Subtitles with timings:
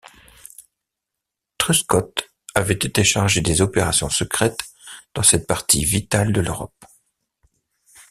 [1.59, 4.61] Truscott avait été chargé des opérations secrètes
[5.13, 6.83] dans cette partie vitale de l'Europe.